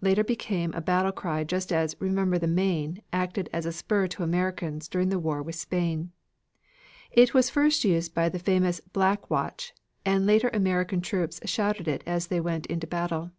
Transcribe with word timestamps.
later 0.00 0.24
became 0.24 0.72
a 0.72 0.80
battlecry 0.80 1.46
just 1.46 1.70
as 1.70 1.94
"Remember 2.00 2.38
the 2.38 2.46
Maine!" 2.46 3.02
acted 3.12 3.50
as 3.52 3.66
a 3.66 3.72
spur 3.72 4.06
to 4.06 4.22
Americans 4.22 4.88
during 4.88 5.10
the 5.10 5.18
war 5.18 5.42
with 5.42 5.54
Spain. 5.54 6.12
It 7.10 7.34
was 7.34 7.50
first 7.50 7.84
used 7.84 8.14
by 8.14 8.30
the 8.30 8.38
famous 8.38 8.80
"Black 8.94 9.28
Watch" 9.28 9.74
and 10.02 10.24
later 10.24 10.48
American 10.54 11.02
troops 11.02 11.40
shouted 11.44 11.88
it 11.88 12.02
as 12.06 12.28
they 12.28 12.40
went 12.40 12.64
into 12.68 12.86
battle. 12.86 13.32